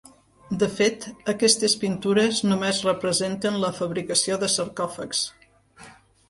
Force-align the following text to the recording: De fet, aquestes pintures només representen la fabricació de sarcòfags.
De 0.61 0.67
fet, 0.77 1.03
aquestes 1.33 1.75
pintures 1.83 2.39
només 2.53 2.79
representen 2.87 3.61
la 3.65 3.71
fabricació 3.81 4.41
de 4.45 4.51
sarcòfags. 4.55 5.23